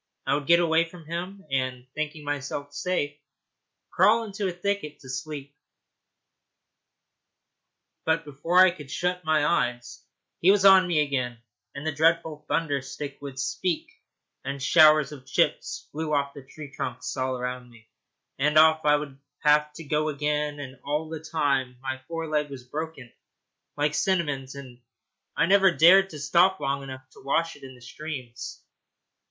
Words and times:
I 0.25 0.33
would 0.33 0.47
get 0.47 0.59
away 0.59 0.85
from 0.89 1.05
him, 1.05 1.45
and, 1.51 1.85
thinking 1.93 2.23
myself 2.25 2.73
safe, 2.73 3.15
crawl 3.91 4.23
into 4.23 4.47
a 4.47 4.51
thicket 4.51 4.97
to 5.01 5.09
sleep; 5.09 5.55
but 8.03 8.25
before 8.25 8.65
I 8.65 8.71
could 8.71 8.89
shut 8.89 9.23
my 9.23 9.45
eyes 9.45 10.03
he 10.39 10.49
was 10.49 10.65
on 10.65 10.87
me 10.87 11.01
again, 11.01 11.43
and 11.75 11.85
the 11.85 11.91
dreadful 11.91 12.45
thunder 12.47 12.81
stick 12.81 13.19
would 13.21 13.37
speak, 13.37 13.91
and 14.43 14.59
showers 14.59 15.11
of 15.11 15.27
chips 15.27 15.87
flew 15.91 16.11
off 16.15 16.33
the 16.33 16.41
tree 16.47 16.71
trunks 16.71 17.15
all 17.15 17.39
round 17.39 17.69
me, 17.69 17.87
and 18.39 18.57
off 18.57 18.83
I 18.83 18.95
would 18.95 19.19
have 19.43 19.71
to 19.73 19.83
go 19.83 20.09
again. 20.09 20.59
And 20.59 20.79
all 20.83 21.09
the 21.09 21.19
time 21.19 21.77
my 21.79 22.01
fore 22.07 22.27
leg 22.27 22.49
was 22.49 22.63
broken, 22.63 23.13
like 23.77 23.93
Cinnamon's, 23.93 24.55
and 24.55 24.81
I 25.37 25.45
never 25.45 25.69
dared 25.69 26.09
to 26.09 26.17
stop 26.19 26.59
long 26.59 26.81
enough 26.81 27.07
to 27.11 27.21
wash 27.23 27.55
it 27.55 27.61
in 27.61 27.75
the 27.75 27.81
streams. 27.83 28.63